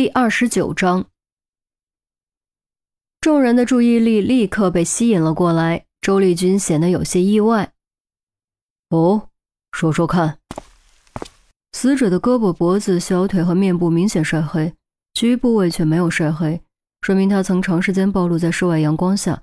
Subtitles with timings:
[0.00, 1.04] 第二十九章，
[3.20, 5.84] 众人的注意力立刻被吸引了过来。
[6.00, 7.74] 周丽君显得有些意外。
[8.88, 9.28] 哦，
[9.72, 10.38] 说说看。
[11.72, 14.72] 死者的胳膊、脖子、小腿和面部明显晒黑，
[15.12, 16.62] 其余部位却没有晒黑，
[17.02, 19.42] 说明他曾长时间暴露在室外阳光下。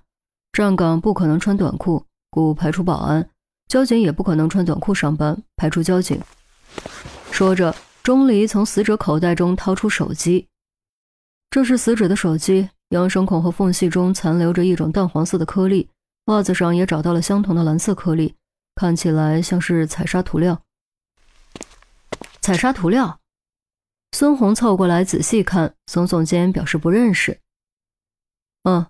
[0.54, 3.22] 站岗不可能穿短裤，故排除保安；
[3.68, 6.20] 交警也不可能穿短裤上班，排除交警。
[7.30, 7.76] 说着。
[8.08, 10.48] 钟离从死者口袋中掏出手机，
[11.50, 15.90] 这是死者的手机，扬声孔和缝隙中残留着一种淡黄色的颗粒，
[16.28, 18.34] 袜子上也找到了相同的蓝色颗粒，
[18.76, 20.62] 看起来像是彩砂涂料。
[22.40, 23.20] 彩砂涂料，
[24.14, 27.38] 孙红凑过来仔细看，耸耸肩表示不认识。
[28.64, 28.86] 嗯，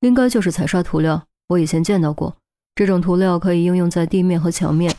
[0.00, 2.34] 应该就是彩砂涂料，我以前见到过，
[2.74, 4.96] 这种涂料可以应用在地面和墙面。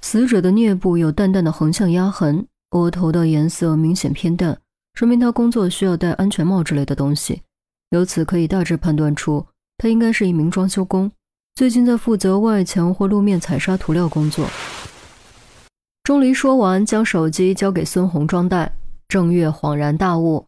[0.00, 2.48] 死者的颞部有淡淡的横向压痕。
[2.74, 4.60] 额头的颜色明显偏淡，
[4.94, 7.42] 说明他工作需要戴安全帽之类的东西。
[7.90, 9.46] 由此可以大致判断出，
[9.78, 11.10] 他应该是一名装修工，
[11.54, 14.48] 最近在负责外墙或路面彩砂涂料工作。
[16.02, 18.76] 钟离说完，将手机交给孙红装袋。
[19.08, 20.46] 郑月恍然大悟：“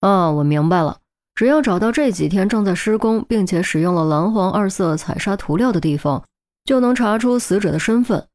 [0.00, 0.98] 啊，我明白了，
[1.34, 6.24] 只要找到这几天正在施工并且使用了蓝黄二色彩砂涂料的地方，
[6.64, 8.26] 就能查出死者的身份。”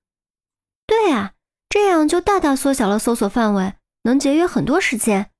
[0.87, 1.32] 对啊。
[1.73, 5.31] 这样就大大缩小了搜索范围，能节约很多时间。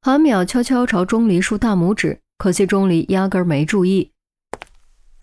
[0.00, 4.10] 韩淼悄悄朝钟离竖大拇指，可惜钟离压根没注意。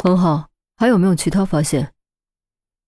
[0.01, 1.91] 很好，还有没有其他发现？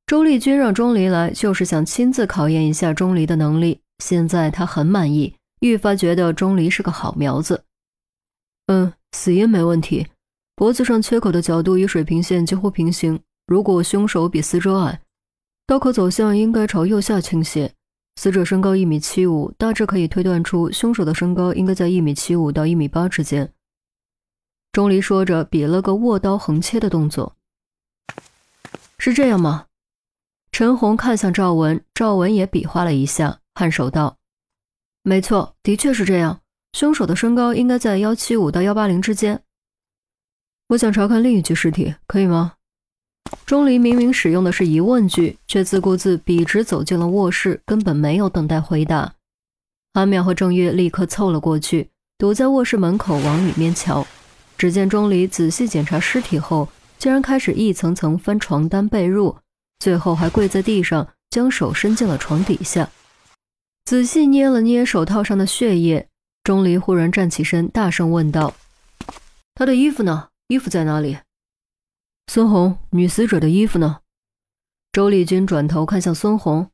[0.08, 3.81] 周丽君让钟离来，就是想亲自考验一下钟离的能力。
[4.02, 7.65] 现在他很满意，愈发觉得钟离是个好苗子。
[8.67, 10.08] 嗯，死因没问题，
[10.55, 13.19] 脖子上缺口的角度与水平线几乎平行。
[13.45, 15.02] 如果凶手比死者矮。
[15.72, 17.73] 刀口走向应该朝右下倾斜。
[18.17, 23.53] 死者身高一米七五，大致可以推断出凶手的身高应该在一米七五到一米八之间。
[24.73, 27.37] 钟离说着，比了个握刀横切的动作。
[28.98, 29.67] 是这样吗？
[30.52, 34.17] 陈红看向赵文，赵文也比划了一下，颔首道
[35.03, 36.42] ：“没错，的确是这样。
[36.73, 39.42] 凶手的身高应该在幺七五到幺八零之间。
[40.67, 42.55] 我想查看另一具尸体，可以吗？”
[43.45, 49.14] 钟离明明使用的是疑问句，却自顾自笔直走进了卧室，根本没有等待回答。
[49.93, 54.08] 韩淼和郑月立刻凑了过去，堵在卧室门口往里面瞧。
[54.58, 59.36] 只见钟离仔细检查尸体后，竟然开始一层层翻床单被褥，
[59.80, 62.89] 最后还跪在地上，将手伸进了床底下，
[63.86, 66.08] 仔细捏了捏手套上的血液。
[66.43, 68.53] 钟离忽然站起身，大声问道
[69.55, 70.30] ：“他的衣服呢？
[70.48, 71.17] 衣服在哪里？”
[72.33, 73.97] 孙红，女死者的衣服呢？
[74.93, 76.69] 周丽君转头看向孙红，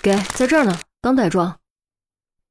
[0.00, 1.58] 给，在这儿呢，刚带装。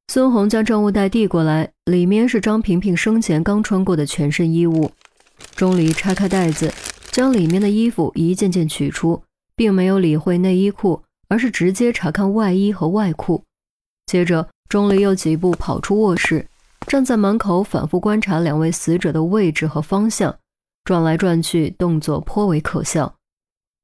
[0.07, 4.91] 孙红将证物袋递过来，里面是张萍萍生前刚穿过的全身衣物。
[5.55, 6.71] 钟离拆开袋子，
[7.11, 9.23] 将里面的衣服一件件取出，
[9.55, 13.43] 并没有理会内衣裤，而是直接查看外衣和外裤。
[14.05, 16.47] 接着，钟离又几步跑出卧室，
[16.85, 20.37] 站在门口反复观察两位死者的位置和方向。
[20.83, 23.17] 转来转去，动作颇为可笑，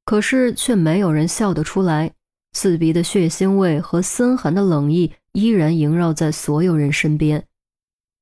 [0.04, 2.14] 可是却没有人笑得出来。
[2.52, 7.46] 刺鼻的血腥味和森寒的冷意依然萦绕在所有人身边。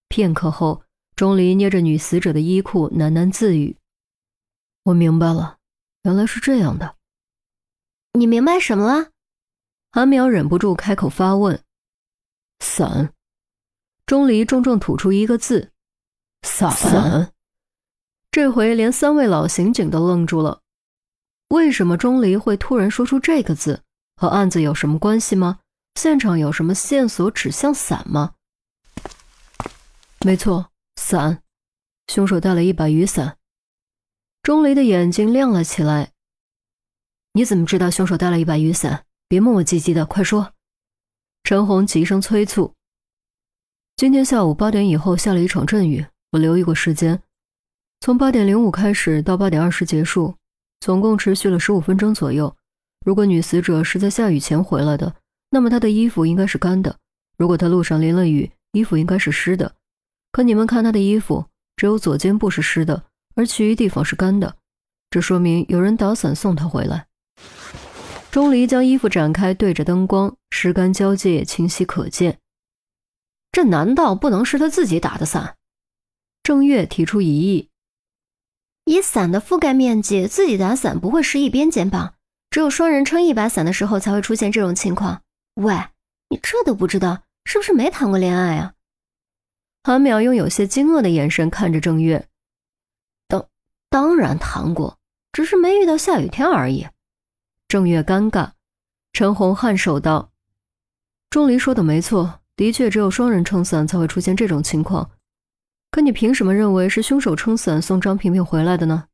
[0.09, 0.83] 片刻后，
[1.17, 3.79] 钟离捏着女死者的衣裤，喃喃自语
[4.85, 5.57] ：“我明白了，
[6.03, 6.97] 原来是这样的。”
[8.13, 9.11] 你明白什么了？
[9.91, 11.63] 韩淼忍不住开口发问。
[12.59, 13.15] 伞。
[14.05, 15.73] 钟离重重吐出一个字
[16.45, 17.33] ：“伞。”
[18.31, 20.61] 这回连三位老刑警都愣住了。
[21.49, 23.83] 为什么钟离会突然说出这个字？
[24.17, 25.61] 和案子有什么关系吗？
[25.95, 28.35] 现场有什么线索指向伞吗？
[30.25, 31.43] 没错，伞。
[32.09, 33.39] 凶手带了一把雨伞。
[34.43, 36.13] 钟离的眼睛亮了起来。
[37.33, 39.05] 你怎么知道凶手带了一把雨伞？
[39.29, 40.53] 别磨磨唧唧的，快说！
[41.45, 42.75] 陈红急声催促。
[43.97, 47.23] 今天下午八点以后下了一场阵雨，我留意过时间。
[48.01, 50.35] 从八点零五开始到八点二十结束，
[50.81, 52.55] 总共持续了十五分钟左右。
[53.05, 55.15] 如果女死者是在下雨前回来的，
[55.51, 56.97] 那么她的衣服应该是干的；
[57.37, 59.75] 如果她路上淋了雨，衣服应该是湿的。
[60.33, 61.47] 可你们看她的衣服，
[61.77, 63.05] 只有左肩部是湿的，
[63.35, 64.57] 而其余地方是干的，
[65.11, 67.07] 这说明有人打伞送她回来。
[68.31, 72.39] 钟离将衣服展开，对着灯光，湿干交界，清晰可见。
[73.51, 75.57] 这难道不能是他自己打的伞？
[76.43, 77.71] 郑月提出疑议。
[78.89, 82.15] 以伞的覆盖面积，自己打伞不会是一边肩膀，
[82.49, 85.21] 只有双人撑一把伞的时候才会出现这种情况。
[85.57, 85.75] 喂，
[86.31, 88.73] 你这都不知道，是不是没谈过恋爱啊？
[89.85, 92.29] 韩淼用有些惊愕的眼神看着郑月。
[93.27, 93.47] 当
[93.91, 94.99] 当然谈过，
[95.33, 96.87] 只是没遇到下雨天而已。
[97.69, 98.53] 郑月尴尬，
[99.13, 100.31] 陈红颔首道
[101.29, 105.11] ：“钟离说的没错，的确只有双人撑伞才会出现这种情况。
[105.91, 109.07] 可你凭什么认为是凶手撑伞送张萍萍回来的呢？”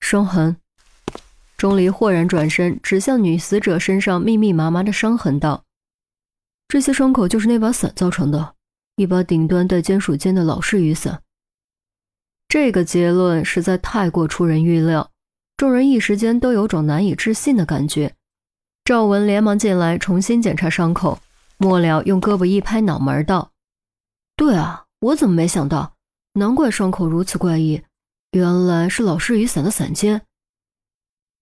[0.00, 0.56] 伤痕。
[1.56, 5.62] 钟离豁然转身，指向女死者身上密密麻麻的伤痕，道
[6.66, 8.56] ：“这些伤口就是那把伞造成的，
[8.96, 11.22] 一把顶端带金属尖的老式雨伞。”
[12.48, 15.12] 这个结论实在太过出人预料，
[15.56, 18.16] 众人一时间都有种难以置信的感觉。
[18.84, 21.20] 赵文连忙进来重新检查伤口，
[21.58, 23.52] 末了用胳膊一拍脑门，道
[24.34, 25.96] ：“对啊，我怎么没想到？
[26.34, 27.82] 难怪伤口如此怪异，
[28.30, 30.22] 原来是老式雨伞的伞尖。”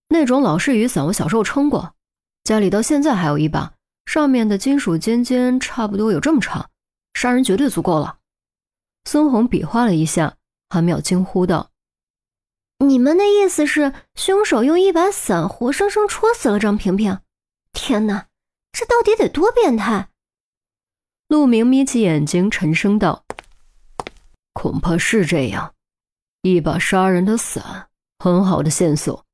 [0.09, 1.93] 那种老式雨伞，我小时候撑过，
[2.43, 3.73] 家里到现在还有一把，
[4.05, 6.69] 上面的金属尖尖差不多有这么长，
[7.13, 8.17] 杀人绝对足够了。
[9.05, 10.35] 孙红比划了一下，
[10.67, 11.69] 韩淼惊呼道
[12.85, 17.19] ：“你们的意思是，凶手用一把伞活生生戳死了张萍萍？
[17.71, 18.27] 天哪，
[18.71, 20.09] 这到底得多变态？”
[21.29, 23.23] 陆明眯起眼睛，沉声道
[24.53, 25.73] ：“恐怕是这样，
[26.41, 27.87] 一把杀人的伞，
[28.19, 29.25] 很好的线索。”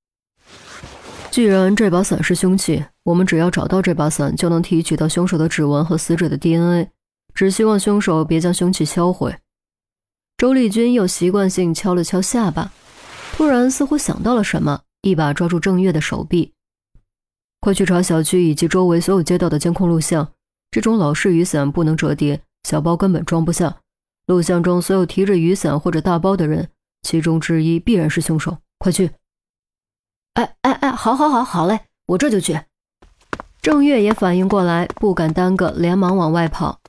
[1.31, 6.90] 既然这把伞是凶器，我们只要找到这把伞，就能提取到凶手的指纹和死者的 DNA。
[7.36, 9.38] 只希望凶手别将凶器销毁。
[10.38, 12.72] 周丽君又习惯性敲了敲下巴，
[13.34, 16.54] 突然似乎想到了什么，一把抓住郑月的手臂
[17.62, 20.28] ：“快去查小区以及周围所有街道的监控录像。
[20.72, 23.78] 这种老式雨伞不能折叠，小包根本装不下。
[24.27, 26.69] 录像中所有提着雨伞或者大包的人，
[27.01, 28.59] 其中之一必然是凶手。
[28.77, 29.09] 快去！”
[30.35, 32.62] 哎哎哎，好，好，好，好嘞，我这就去。
[33.59, 36.79] 郑月也反应过来，不敢耽搁，连忙往外跑。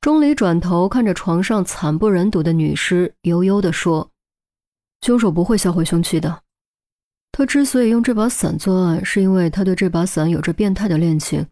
[0.00, 4.08] 钟离转头看着床上惨不忍睹的女尸，悠悠地说
[5.02, 6.42] ：“凶手不会销毁凶器的。
[7.32, 11.46] 他之所以用这把伞作案，是因为他对这把伞有着变态的恋情，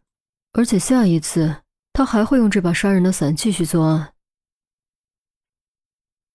[0.53, 1.57] 而且下一次
[1.93, 4.13] 他还会用这把杀人的伞继续作案。”